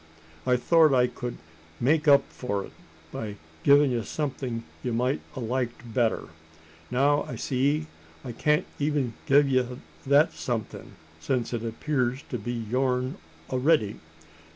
I 0.47 0.57
thort 0.57 0.93
I 0.95 1.05
kud 1.05 1.35
a 1.79 1.83
made 1.83 2.07
up 2.09 2.23
for 2.29 2.65
it, 2.65 2.71
by 3.11 3.35
gieing 3.63 3.91
ye 3.91 4.01
somethin' 4.01 4.63
ye 4.81 4.89
mout 4.89 5.19
a 5.35 5.39
liked 5.39 5.93
better. 5.93 6.29
Now 6.89 7.21
I 7.25 7.35
see 7.35 7.85
I 8.25 8.31
can't 8.31 8.65
even 8.79 9.13
gi' 9.27 9.41
ye 9.41 9.63
that 10.07 10.33
somethin' 10.33 10.95
since 11.19 11.53
it 11.53 11.63
appears 11.63 12.23
to 12.29 12.39
be 12.39 12.51
yourn 12.51 13.17
a'ready. 13.51 13.99